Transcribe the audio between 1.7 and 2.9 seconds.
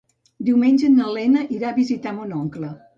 a visitar mon oncle.